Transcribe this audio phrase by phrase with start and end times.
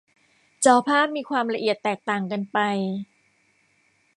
[0.65, 2.57] จอภาพมีความละเอียดแตกต่างกันไป